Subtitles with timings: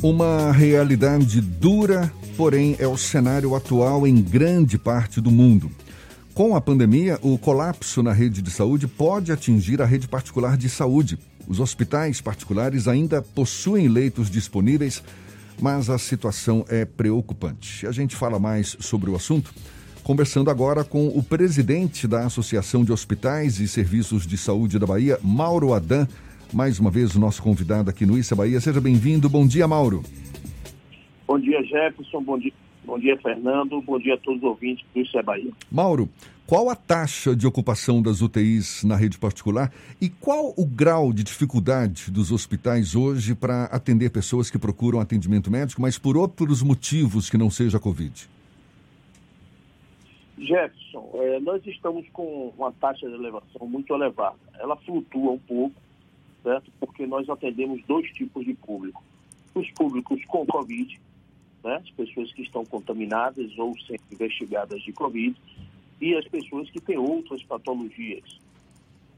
[0.00, 5.70] Uma realidade dura, porém, é o cenário atual em grande parte do mundo.
[6.34, 10.68] Com a pandemia, o colapso na rede de saúde pode atingir a rede particular de
[10.68, 11.18] saúde.
[11.48, 15.02] Os hospitais particulares ainda possuem leitos disponíveis,
[15.60, 17.84] mas a situação é preocupante.
[17.84, 19.52] A gente fala mais sobre o assunto
[20.08, 25.18] conversando agora com o presidente da Associação de Hospitais e Serviços de Saúde da Bahia,
[25.22, 26.08] Mauro Adan
[26.52, 28.60] mais uma vez o nosso convidado aqui no Issa Bahia.
[28.60, 29.28] Seja bem-vindo.
[29.28, 30.02] Bom dia, Mauro.
[31.26, 32.22] Bom dia, Jefferson.
[32.22, 32.52] Bom dia,
[32.84, 33.80] bom dia Fernando.
[33.82, 35.52] Bom dia a todos os ouvintes do Issa Bahia.
[35.70, 36.08] Mauro,
[36.46, 39.70] qual a taxa de ocupação das UTIs na rede particular
[40.00, 45.50] e qual o grau de dificuldade dos hospitais hoje para atender pessoas que procuram atendimento
[45.50, 48.26] médico, mas por outros motivos que não seja a Covid?
[50.38, 54.36] Jefferson, é, nós estamos com uma taxa de elevação muito elevada.
[54.58, 55.74] Ela flutua um pouco,
[56.42, 56.70] certo?
[56.80, 59.02] Porque nós atendemos dois tipos de público.
[59.54, 61.00] Os públicos com Covid,
[61.64, 61.76] né?
[61.76, 65.36] as pessoas que estão contaminadas ou sendo investigadas de Covid,
[66.00, 68.38] e as pessoas que têm outras patologias.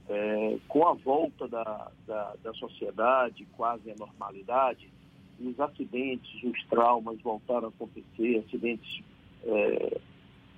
[0.09, 4.89] É, com a volta da, da, da sociedade quase à normalidade,
[5.39, 9.03] os acidentes, os traumas voltaram a acontecer, acidentes
[9.45, 10.01] é,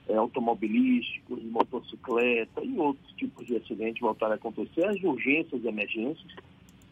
[0.08, 6.34] é, automobilísticos, motocicleta e outros tipos de acidentes voltaram a acontecer, as urgências e emergências,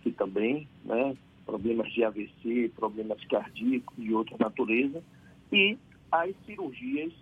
[0.03, 5.03] que também, né, problemas de AVC, problemas cardíacos e outra natureza,
[5.53, 5.77] e
[6.11, 7.13] as cirurgias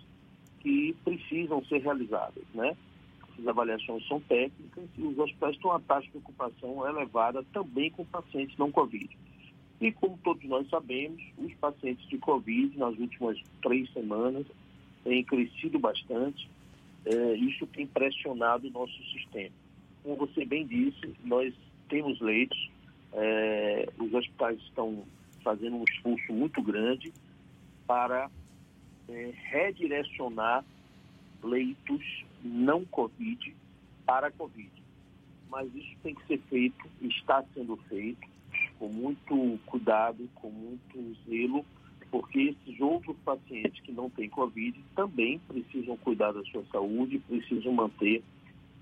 [0.59, 2.75] que precisam ser realizadas, né?
[3.39, 8.03] As avaliações são técnicas e os hospitais têm uma taxa de ocupação elevada também com
[8.05, 9.09] pacientes não Covid.
[9.79, 14.45] E como todos nós sabemos, os pacientes de Covid nas últimas três semanas
[15.03, 16.49] têm crescido bastante.
[17.05, 19.55] É, isso tem pressionado o nosso sistema.
[20.03, 21.53] Como você bem disse, nós
[21.89, 22.69] temos leitos,
[23.13, 25.03] é, os hospitais estão
[25.43, 27.11] fazendo um esforço muito grande
[27.87, 28.29] para
[29.09, 30.63] é, redirecionar
[31.43, 33.55] leitos não Covid
[34.05, 34.71] para Covid.
[35.49, 38.27] Mas isso tem que ser feito, está sendo feito
[38.77, 41.65] com muito cuidado, com muito zelo,
[42.11, 47.73] porque esses outros pacientes que não têm Covid também precisam cuidar da sua saúde, precisam
[47.73, 48.23] manter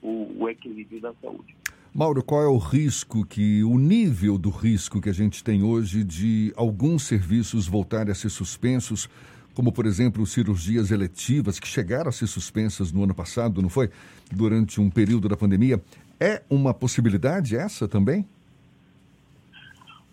[0.01, 1.55] o, o equilíbrio da saúde.
[1.97, 6.03] Mauro, qual é o risco que, o nível do risco que a gente tem hoje
[6.03, 9.09] de alguns serviços voltarem a ser suspensos,
[9.55, 13.89] como por exemplo cirurgias eletivas que chegaram a ser suspensas no ano passado, não foi?
[14.31, 15.81] Durante um período da pandemia.
[16.19, 18.23] É uma possibilidade essa também?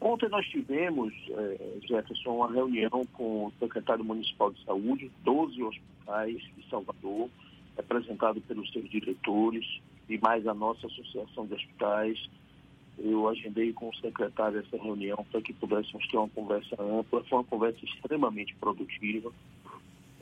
[0.01, 6.41] Ontem nós tivemos, eh, Jefferson, uma reunião com o secretário municipal de saúde, 12 hospitais
[6.57, 7.29] de Salvador,
[7.77, 9.67] representado pelos seus diretores,
[10.09, 12.19] e mais a nossa associação de hospitais.
[12.99, 17.25] Eu agendei com o secretário essa reunião para que pudéssemos ter uma conversa ampla.
[17.25, 19.33] Foi uma conversa extremamente produtiva.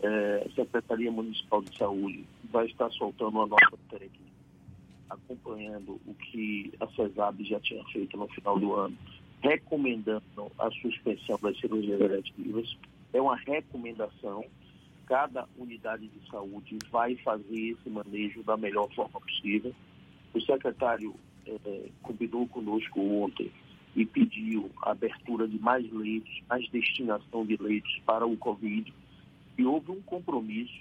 [0.03, 4.19] É, a Secretaria Municipal de Saúde vai estar soltando uma nota técnica,
[5.09, 8.97] acompanhando o que a CESAB já tinha feito no final do ano,
[9.43, 12.76] recomendando a suspensão das cirurgias eletivas.
[13.12, 14.44] É uma recomendação,
[15.06, 19.74] cada unidade de saúde vai fazer esse manejo da melhor forma possível.
[20.34, 21.14] O secretário
[21.46, 23.50] eh, combinou conosco ontem
[23.94, 28.92] e pediu a abertura de mais leitos, mais destinação de leitos para o Covid.
[29.58, 30.80] E houve um compromisso,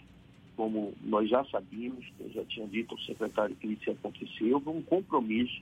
[0.56, 4.70] como nós já sabíamos, eu já tinha dito ao secretário que isso ia acontecer, houve
[4.70, 5.62] um compromisso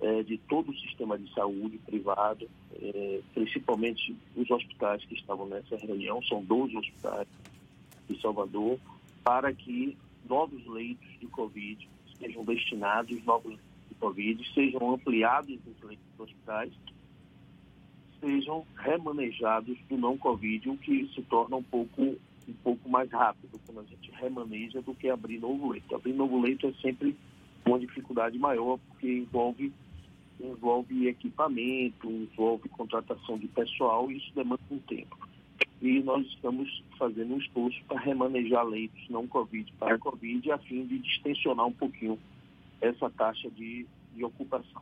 [0.00, 2.48] eh, de todo o sistema de saúde privado,
[2.80, 7.28] eh, principalmente os hospitais que estavam nessa reunião, são 12 hospitais,
[8.08, 8.78] de Salvador
[9.24, 9.96] para que
[10.28, 16.72] novos leitos de Covid sejam destinados, novos leitos de Covid sejam ampliados nos leitos hospitais,
[18.20, 23.60] sejam remanejados do não Covid, o que se torna um pouco, um pouco mais rápido
[23.66, 25.94] quando a gente remaneja do que abrir novo leito.
[25.94, 27.16] Abrir novo leito é sempre
[27.64, 29.72] uma dificuldade maior, porque envolve
[30.40, 35.16] envolve equipamento, envolve contratação de pessoal e isso demanda um tempo
[35.82, 40.86] e nós estamos fazendo um esforço para remanejar leitos não Covid para Covid, a fim
[40.86, 42.16] de distensionar um pouquinho
[42.80, 43.84] essa taxa de,
[44.14, 44.80] de ocupação.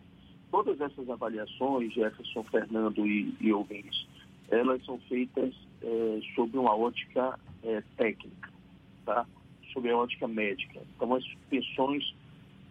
[0.50, 4.06] Todas essas avaliações, Jefferson, Fernando e, e ouvintes,
[4.50, 8.52] elas são feitas é, sob uma ótica é, técnica,
[9.06, 9.26] tá?
[9.72, 10.82] sob a ótica médica.
[10.96, 12.14] Então, as suspensões,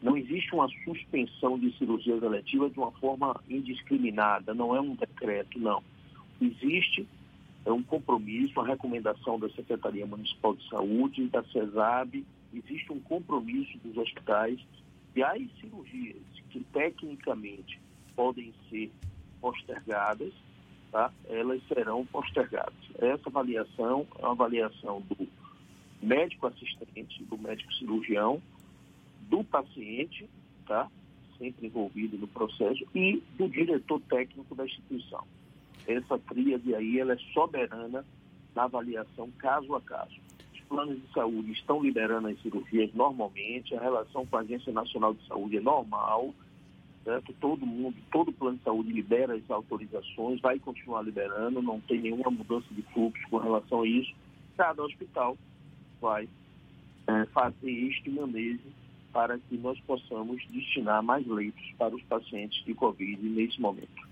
[0.03, 5.57] não existe uma suspensão de cirurgias eletivas de uma forma indiscriminada, não é um decreto,
[5.57, 5.81] não.
[6.39, 7.07] Existe
[7.65, 13.77] é um compromisso, uma recomendação da Secretaria Municipal de Saúde, da CESAB, existe um compromisso
[13.79, 14.59] dos hospitais
[15.15, 17.79] e as cirurgias que tecnicamente
[18.15, 18.91] podem ser
[19.39, 20.33] postergadas,
[20.91, 21.11] tá?
[21.27, 22.73] elas serão postergadas.
[22.97, 25.27] Essa avaliação é uma avaliação do
[26.01, 28.41] médico assistente, do médico cirurgião,
[29.29, 30.27] do paciente,
[30.65, 30.89] tá?
[31.37, 35.25] sempre envolvido no processo, e do diretor técnico da instituição.
[35.87, 38.05] Essa tríade aí ela é soberana
[38.55, 40.15] na avaliação caso a caso.
[40.53, 45.13] Os planos de saúde estão liberando as cirurgias normalmente, a relação com a Agência Nacional
[45.13, 46.33] de Saúde é normal,
[47.03, 47.33] certo?
[47.39, 52.29] Todo mundo, todo plano de saúde libera as autorizações, vai continuar liberando, não tem nenhuma
[52.29, 54.13] mudança de fluxo com relação a isso.
[54.57, 55.37] Cada hospital
[56.01, 56.27] vai
[57.07, 58.61] é, fazer este manejo
[59.11, 64.07] para que nós possamos destinar mais leitos para os pacientes de Covid nesse momento.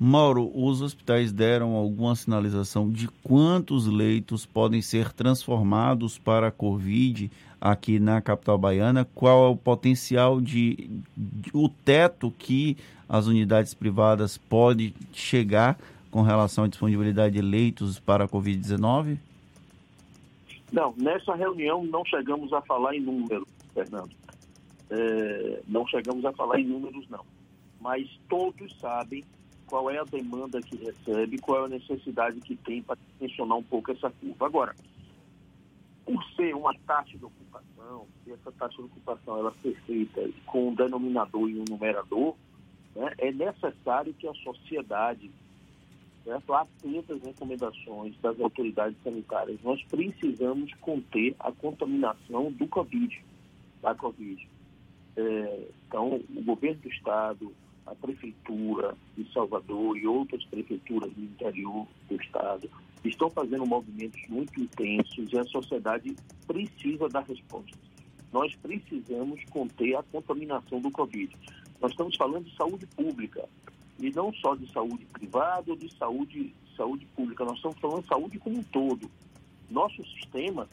[0.00, 7.28] Mauro, os hospitais deram alguma sinalização de quantos leitos podem ser transformados para a Covid
[7.60, 9.04] aqui na capital baiana?
[9.12, 12.76] Qual é o potencial de, de o teto que
[13.08, 15.76] as unidades privadas podem chegar
[16.12, 19.18] com relação à disponibilidade de leitos para a Covid-19?
[20.72, 24.10] Não, nessa reunião não chegamos a falar em números, Fernando.
[24.90, 27.24] É, não chegamos a falar em números, não.
[27.80, 29.24] Mas todos sabem
[29.68, 33.62] qual é a demanda que recebe, qual é a necessidade que tem para tensionar um
[33.62, 34.46] pouco essa curva.
[34.46, 34.74] Agora,
[36.04, 40.68] por ser uma taxa de ocupação, se essa taxa de ocupação ela ser feita com
[40.68, 42.34] um denominador e um numerador,
[42.96, 45.30] né, é necessário que a sociedade
[46.24, 49.58] certo, atenta recomendações das autoridades sanitárias.
[49.62, 53.24] Nós precisamos conter a contaminação do Covid,
[53.82, 54.48] da Covid.
[55.16, 57.52] É, então, o governo do Estado,
[57.90, 62.68] a Prefeitura de Salvador e outras prefeituras do interior do Estado
[63.04, 66.14] estão fazendo movimentos muito intensos e a sociedade
[66.46, 67.78] precisa dar respostas.
[68.32, 71.34] Nós precisamos conter a contaminação do Covid.
[71.80, 73.48] Nós estamos falando de saúde pública
[73.98, 77.44] e não só de saúde privada ou de saúde, saúde pública.
[77.44, 79.10] Nós estamos falando de saúde como um todo.
[79.70, 80.68] Nosso sistema,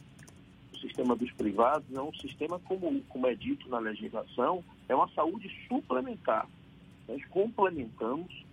[0.72, 5.08] o sistema dos privados, é um sistema, como, como é dito na legislação, é uma
[5.08, 6.46] saúde suplementar
[7.08, 8.46] nós complementamos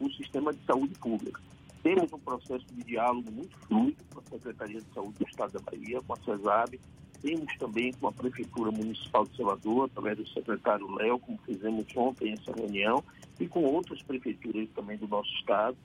[0.00, 1.40] o sistema de saúde pública.
[1.82, 5.60] Temos um processo de diálogo muito fluido com a Secretaria de Saúde do Estado da
[5.60, 6.80] Bahia, com a CESAB,
[7.20, 12.32] temos também com a Prefeitura Municipal de Salvador, através do secretário Léo, como fizemos ontem
[12.32, 13.02] essa reunião,
[13.40, 15.76] e com outras prefeituras também do nosso Estado.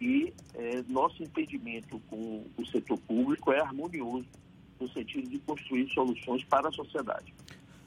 [0.00, 4.26] E é, nosso entendimento com o setor público é harmonioso,
[4.80, 7.32] no sentido de construir soluções para a sociedade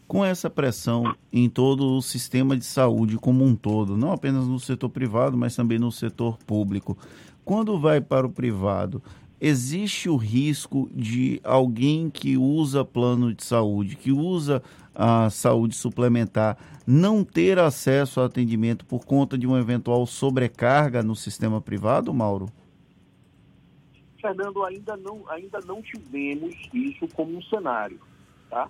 [0.07, 4.59] com essa pressão em todo o sistema de saúde como um todo, não apenas no
[4.59, 6.98] setor privado, mas também no setor público.
[7.44, 9.04] Quando vai para o privado,
[9.39, 14.63] existe o risco de alguém que usa plano de saúde, que usa
[14.95, 21.15] a saúde suplementar, não ter acesso ao atendimento por conta de uma eventual sobrecarga no
[21.15, 22.48] sistema privado, Mauro?
[24.19, 28.00] Fernando, ainda não, ainda não tivemos isso como um cenário,
[28.50, 28.69] tá?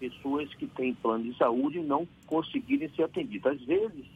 [0.00, 3.60] Pessoas que têm plano de saúde não conseguirem ser atendidas.
[3.60, 4.06] Às vezes,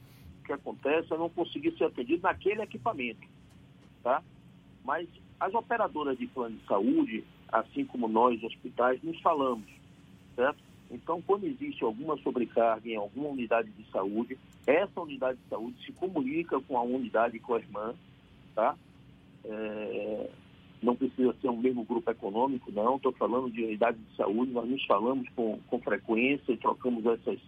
[0.41, 3.29] o que acontece é não conseguir ser atendido naquele equipamento,
[4.03, 4.23] tá?
[4.83, 5.07] Mas
[5.39, 9.69] as operadoras de plano de saúde, assim como nós, hospitais, nos falamos,
[10.35, 10.59] certo?
[10.91, 15.93] Então, quando existe alguma sobrecarga em alguma unidade de saúde, essa unidade de saúde se
[15.93, 17.95] comunica com a unidade com a irmã,
[18.55, 18.77] tá?
[19.45, 20.31] É,
[20.85, 22.97] não precisa ser um mesmo grupo econômico, não.
[22.97, 27.41] Estou falando de unidade de saúde, nós nos falamos com, com frequência e trocamos essas,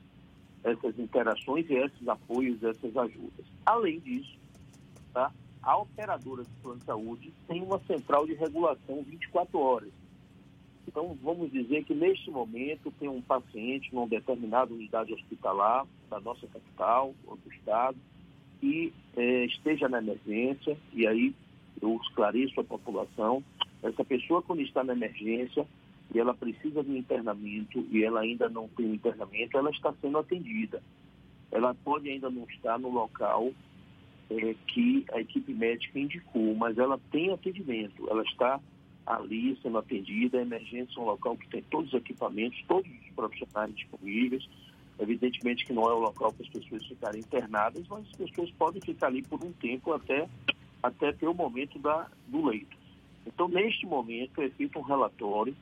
[0.64, 3.44] essas interações e esses apoios, essas ajudas.
[3.64, 4.36] Além disso,
[5.12, 5.30] tá,
[5.62, 9.92] a operadora de plano de saúde tem uma central de regulação 24 horas.
[10.88, 16.46] Então, vamos dizer que neste momento tem um paciente numa determinada unidade hospitalar da nossa
[16.46, 17.98] capital ou do estado
[18.62, 21.34] e é, esteja na emergência e aí
[21.80, 23.42] eu esclareço a população,
[23.82, 25.66] essa pessoa quando está na emergência
[26.14, 30.82] e ela precisa de internamento e ela ainda não tem internamento, ela está sendo atendida.
[31.50, 33.52] Ela pode ainda não estar no local
[34.30, 38.60] é, que a equipe médica indicou, mas ela tem atendimento, ela está
[39.04, 43.14] ali sendo atendida, a emergência é um local que tem todos os equipamentos, todos os
[43.14, 44.48] profissionais disponíveis,
[44.98, 48.80] Evidentemente que não é o local para as pessoas ficarem internadas, mas as pessoas podem
[48.80, 50.26] ficar ali por um tempo até
[50.86, 52.76] até ter o momento da, do leito.
[53.26, 55.54] Então, neste momento, é feito um relatório,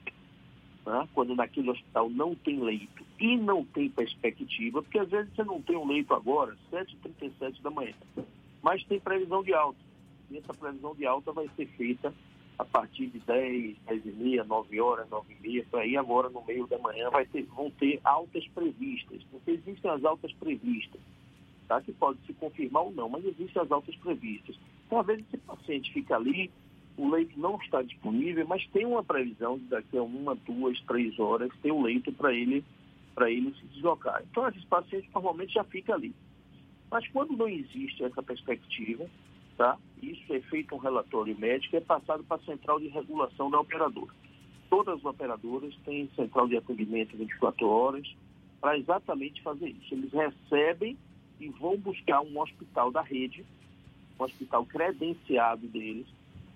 [0.84, 5.42] né, quando naquele hospital não tem leito e não tem perspectiva, porque às vezes você
[5.44, 7.94] não tem um leito agora, 7h37 da manhã,
[8.62, 9.78] mas tem previsão de alta.
[10.30, 12.12] E essa previsão de alta vai ser feita
[12.58, 16.44] a partir de 10, 10 e meia, 9 horas, 9 e meia, aí agora no
[16.44, 21.00] meio da manhã vai ter, vão ter altas previstas, porque existem as altas previstas,
[21.66, 21.80] tá?
[21.80, 24.56] que pode se confirmar ou não, mas existem as altas previstas.
[24.86, 26.50] Então, às vezes, esse paciente fica ali,
[26.96, 31.18] o leito não está disponível, mas tem uma previsão de daqui a uma, duas, três
[31.18, 32.64] horas ter o leito para ele,
[33.20, 34.22] ele se deslocar.
[34.30, 36.14] Então, esse paciente normalmente já fica ali.
[36.90, 39.08] Mas quando não existe essa perspectiva,
[39.56, 39.76] tá?
[40.02, 43.58] isso é feito um relatório médico e é passado para a central de regulação da
[43.58, 44.12] operadora.
[44.70, 48.14] Todas as operadoras têm central de atendimento 24 horas
[48.60, 49.94] para exatamente fazer isso.
[49.94, 50.96] Eles recebem
[51.40, 53.44] e vão buscar um hospital da rede,
[54.18, 56.06] um hospital credenciado deles,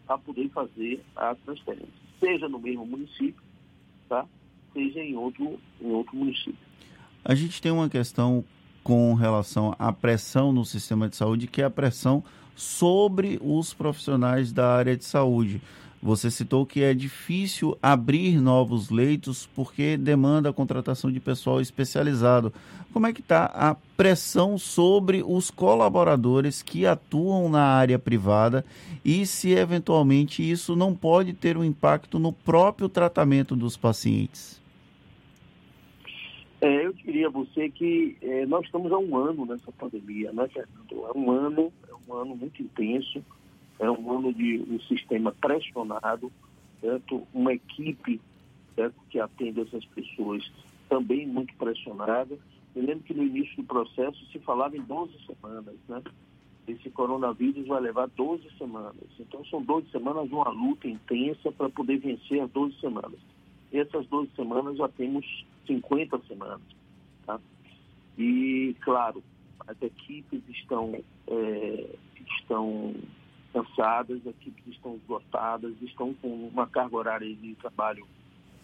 [0.07, 3.43] para poder fazer a transferência, seja no mesmo município,
[4.09, 4.25] tá?
[4.73, 6.57] seja em outro, em outro município.
[7.25, 8.43] A gente tem uma questão
[8.83, 12.25] com relação à pressão no sistema de saúde, que é a pressão
[12.55, 15.61] sobre os profissionais da área de saúde.
[16.01, 22.53] Você citou que é difícil abrir novos leitos porque demanda a contratação de pessoal especializado.
[22.93, 28.65] Como é que está a pressão sobre os colaboradores que atuam na área privada
[29.05, 34.63] e se eventualmente isso não pode ter um impacto no próprio tratamento dos pacientes?
[36.61, 40.49] É, eu diria a você que é, nós estamos há um ano nessa pandemia, né,
[40.49, 41.17] Fernando?
[41.17, 43.23] Um ano, é um ano muito intenso
[43.79, 46.33] é um ano de um sistema pressionado,
[46.81, 47.27] certo?
[47.33, 48.21] uma equipe
[48.75, 48.97] certo?
[49.11, 50.51] que atende essas pessoas
[50.89, 52.39] também muito pressionada.
[52.75, 56.03] Eu lembro que no início do processo se falava em 12 semanas, né?
[56.67, 59.09] Esse coronavírus vai levar 12 semanas.
[59.19, 63.19] Então são 12 semanas de uma luta intensa para poder vencer as 12 semanas.
[63.73, 65.25] E essas 12 semanas já temos
[65.67, 66.61] 50 semanas.
[67.27, 67.41] Tá?
[68.19, 69.23] E, claro,
[69.67, 70.95] as equipes estão,
[71.27, 71.87] é,
[72.39, 72.95] estão
[73.53, 78.07] cansadas, as equipes estão esgotadas, estão com uma carga horária de trabalho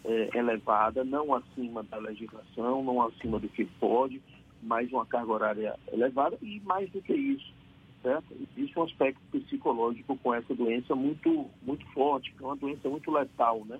[0.03, 4.21] é, elevada, não acima da legislação, não acima do que pode,
[4.61, 7.51] mas uma carga horária elevada e mais do que isso,
[8.01, 8.25] certo?
[8.55, 13.11] Existe um aspecto psicológico com essa doença muito, muito forte, que é uma doença muito
[13.11, 13.79] letal, né?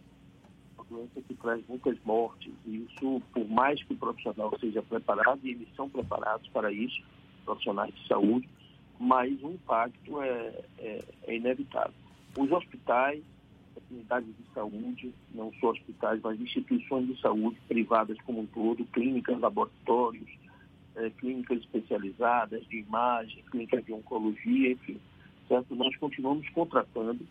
[0.75, 5.39] Uma doença que traz muitas mortes e isso, por mais que o profissional seja preparado,
[5.43, 7.03] e eles são preparados para isso,
[7.45, 8.49] profissionais de saúde,
[8.99, 11.93] mas o impacto é, é, é inevitável.
[12.37, 13.21] Os hospitais,
[13.75, 18.85] as unidades de saúde, não só hospitais, mas instituições de saúde privadas como um todo,
[18.85, 20.29] clínicas, laboratórios,
[20.95, 24.99] é, clínicas especializadas de imagem, clínicas de oncologia, enfim,
[25.47, 25.75] certo?
[25.75, 27.25] Nós continuamos contratando.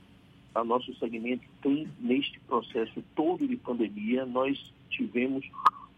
[0.54, 5.44] A nosso segmento tem, neste processo todo de pandemia, nós tivemos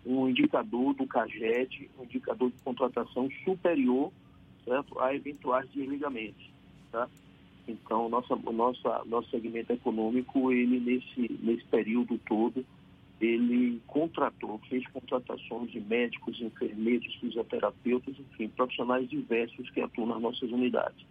[0.06, 4.10] um indicador do CAGED, um indicador de contratação superior
[4.66, 4.98] certo?
[5.00, 6.44] a eventuais desligamentos.
[6.92, 7.08] Tá?
[7.66, 12.64] Então, nossa, nossa, nosso segmento econômico, ele nesse, nesse período todo,
[13.20, 20.50] ele contratou, fez contratações de médicos, enfermeiros, fisioterapeutas, enfim, profissionais diversos que atuam nas nossas
[20.50, 21.04] unidades.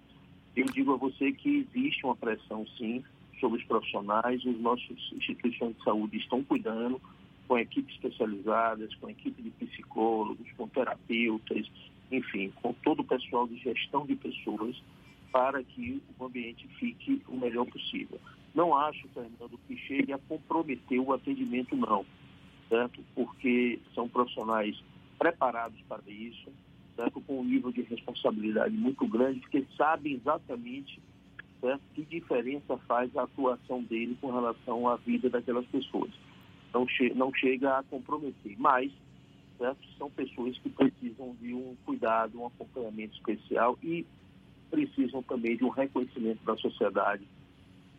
[0.55, 3.03] Eu digo a você que existe uma pressão, sim,
[3.39, 7.01] sobre os profissionais, as nossas instituições de saúde estão cuidando,
[7.47, 11.69] com equipes especializadas, com equipe de psicólogos, com terapeutas,
[12.11, 14.75] enfim, com todo o pessoal de gestão de pessoas,
[15.31, 18.19] para que o ambiente fique o melhor possível.
[18.53, 22.05] Não acho, Fernando, que chegue a comprometer o atendimento, não,
[22.69, 23.03] certo?
[23.13, 24.81] Porque são profissionais
[25.17, 26.49] preparados para isso,
[26.95, 27.19] certo?
[27.21, 30.99] Com um nível de responsabilidade muito grande, porque sabem exatamente
[31.65, 31.81] certo?
[31.93, 36.11] que diferença faz a atuação dele com relação à vida daquelas pessoas.
[36.73, 38.91] Não, che não chega a comprometer, mas
[39.97, 44.05] São pessoas que precisam de um cuidado, um acompanhamento especial e
[44.69, 47.23] precisam também de um reconhecimento da sociedade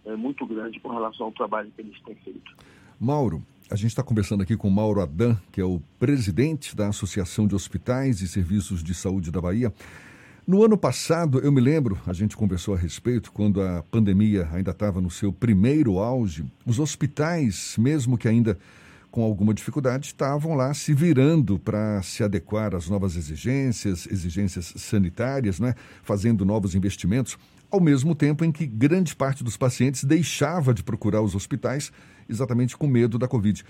[0.05, 2.57] é, muito grande com relação ao trabalho que eles têm feito.
[3.01, 7.47] Mauro, a gente está conversando aqui com Mauro Adan, que é o presidente da Associação
[7.47, 9.73] de Hospitais e Serviços de Saúde da Bahia.
[10.47, 14.71] No ano passado, eu me lembro, a gente conversou a respeito, quando a pandemia ainda
[14.71, 18.57] estava no seu primeiro auge, os hospitais, mesmo que ainda
[19.17, 25.59] com alguma dificuldade, estavam lá se virando para se adequar às novas exigências, exigências sanitárias,
[25.59, 25.75] né?
[26.03, 27.39] fazendo novos investimentos,
[27.71, 31.91] ao mesmo tempo em que grande parte dos pacientes deixava de procurar os hospitais
[32.29, 33.65] exatamente com medo da Covid.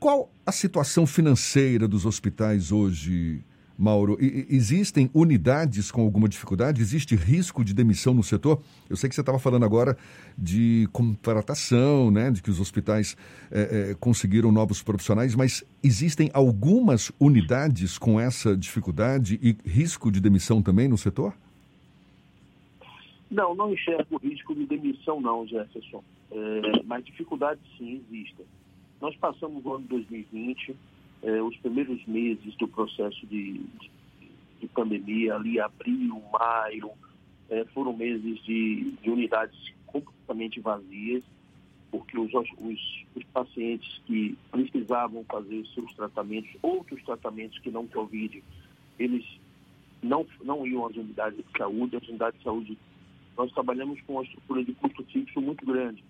[0.00, 3.44] Qual a situação financeira dos hospitais hoje,
[3.78, 6.80] Mauro, existem unidades com alguma dificuldade?
[6.80, 8.62] Existe risco de demissão no setor?
[8.88, 9.98] Eu sei que você estava falando agora
[10.36, 13.16] de contratação, né, de que os hospitais
[13.50, 20.20] é, é, conseguiram novos profissionais, mas existem algumas unidades com essa dificuldade e risco de
[20.20, 21.34] demissão também no setor?
[23.30, 26.02] Não, não enxergo risco de demissão não, Jefferson.
[26.30, 28.46] É, mas dificuldades sim existem.
[29.00, 30.74] Nós passamos o ano 2020
[31.26, 33.90] eh, os primeiros meses do processo de, de,
[34.60, 36.92] de, pandemia, ali abril, maio,
[37.50, 41.24] é, foram meses de, de, unidades completamente vazias,
[41.90, 48.42] porque os, os, os, pacientes que precisavam fazer seus tratamentos, outros tratamentos que não Covid,
[48.96, 49.24] eles
[50.00, 51.96] não, não iam às unidades de saúde.
[51.96, 52.78] As unidades de saúde,
[53.36, 56.04] nós trabalhamos com uma estrutura de custo fixo muito grande.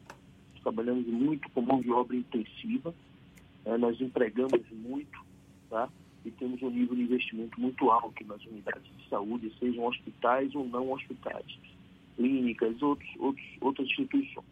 [0.62, 2.94] Trabalhamos muito com mão de obra intensiva,
[3.76, 3.86] né?
[3.86, 5.24] nós empregamos muito,
[5.68, 5.88] tá?
[6.24, 10.66] e temos um nível de investimento muito alto nas unidades de saúde, sejam hospitais ou
[10.66, 11.46] não hospitais,
[12.16, 14.46] clínicas, outros, outros, outras instituições.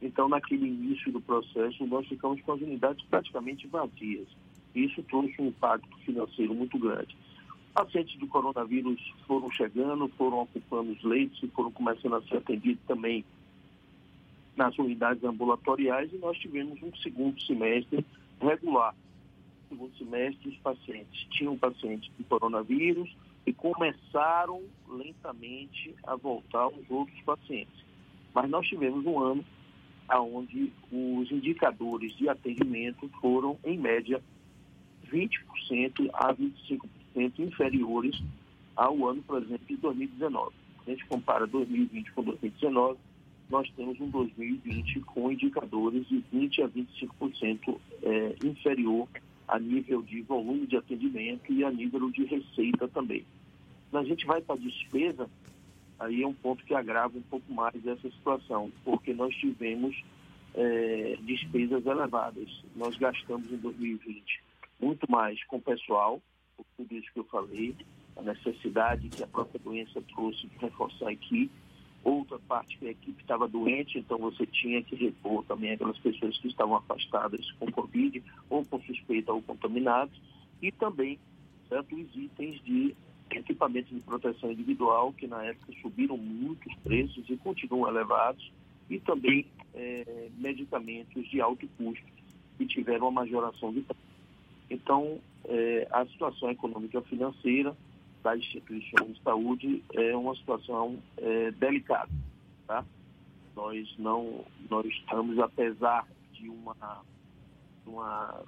[0.00, 4.28] Então, naquele início do processo, nós ficamos com as unidades praticamente vazias.
[4.74, 7.16] Isso trouxe um impacto financeiro muito grande.
[7.74, 12.82] Pacientes de coronavírus foram chegando, foram ocupando os leitos e foram começando a ser atendidos
[12.86, 13.24] também
[14.56, 18.04] nas unidades ambulatoriais e nós tivemos um segundo semestre
[18.40, 18.94] regular
[19.74, 27.20] segundo semestre, os pacientes tinham pacientes de coronavírus e começaram lentamente a voltar os outros
[27.22, 27.84] pacientes.
[28.32, 29.44] Mas nós tivemos um ano
[30.10, 34.22] onde os indicadores de atendimento foram, em média,
[35.10, 38.22] 20% a 25% inferiores
[38.76, 40.54] ao ano, por exemplo, de 2019.
[40.84, 42.98] Se a gente compara 2020 com 2019,
[43.50, 49.08] nós temos um 2020 com indicadores de 20% a 25% é, inferior
[49.46, 53.24] a nível de volume de atendimento e a nível de receita também.
[53.90, 55.28] Quando a gente vai para a despesa,
[55.98, 59.94] aí é um ponto que agrava um pouco mais essa situação, porque nós tivemos
[60.54, 62.64] é, despesas elevadas.
[62.74, 64.42] Nós gastamos em 2020
[64.80, 66.20] muito mais com pessoal,
[66.56, 67.74] por tudo isso que eu falei,
[68.16, 71.50] a necessidade que a própria doença trouxe de reforçar a equipe,
[72.04, 76.36] outra parte que a equipe estava doente, então você tinha que repor também aquelas pessoas
[76.38, 80.14] que estavam afastadas com Covid ou com suspeita ou contaminados,
[80.62, 81.18] e também
[81.68, 82.94] certos itens de
[83.30, 88.52] equipamentos de proteção individual, que na época subiram muitos preços e continuam elevados,
[88.88, 92.04] e também é, medicamentos de alto custo,
[92.58, 94.00] que tiveram uma majoração de preço.
[94.70, 97.74] Então, é, a situação econômica financeira
[98.24, 102.10] das instituições de saúde é uma situação é, delicada.
[102.66, 102.82] Tá?
[103.54, 107.02] Nós não, nós estamos, apesar de uma,
[107.86, 108.42] uma,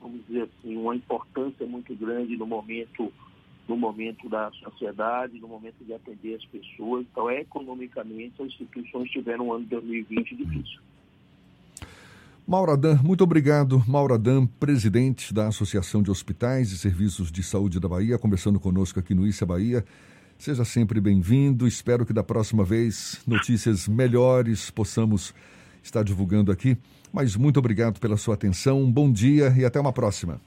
[0.00, 3.12] vamos dizer assim, uma importância muito grande no momento,
[3.68, 7.04] no momento da sociedade, no momento de atender as pessoas.
[7.10, 10.80] Então, economicamente, as instituições tiveram um ano de 2020 difícil.
[12.46, 13.82] Mauradan, muito obrigado.
[13.86, 19.14] Mauradan, presidente da Associação de Hospitais e Serviços de Saúde da Bahia, conversando conosco aqui
[19.14, 19.84] no Issa Bahia.
[20.36, 21.66] Seja sempre bem-vindo.
[21.66, 25.34] Espero que da próxima vez notícias melhores possamos
[25.82, 26.76] estar divulgando aqui.
[27.12, 28.80] Mas muito obrigado pela sua atenção.
[28.82, 30.40] Um bom dia e até uma próxima.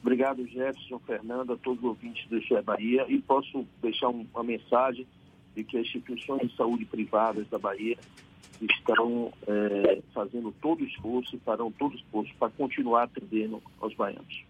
[0.00, 3.04] Obrigado, Jefferson, Fernanda, a todos os ouvintes do Issa Bahia.
[3.08, 5.06] E posso deixar uma mensagem
[5.54, 7.96] de que as instituições de saúde privadas da Bahia
[8.66, 14.44] estão é, fazendo todo o esforço farão todo o esforço para continuar atendendo aos baianos.